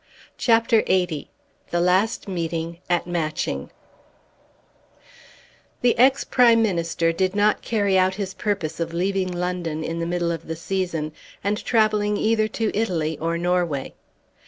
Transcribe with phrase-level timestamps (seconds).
[0.39, 1.27] CHAPTER LXXX
[1.69, 3.69] The Last Meeting at Matching
[5.81, 10.07] The ex Prime Minister did not carry out his purpose of leaving London in the
[10.07, 13.93] middle of the season and travelling either to Italy or Norway.